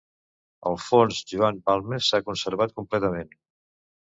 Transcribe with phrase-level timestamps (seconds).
[0.69, 3.39] El fons Joan Balmes s'ha conservat completament.